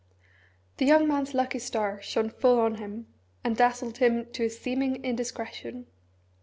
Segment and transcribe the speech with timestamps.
[0.77, 3.13] The young man's lucky star shone full on him,
[3.43, 5.85] and dazzled him to a seeming indiscretion.